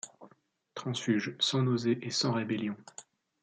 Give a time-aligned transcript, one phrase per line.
[0.73, 2.75] Transfuge, sans nausée et sans rébellion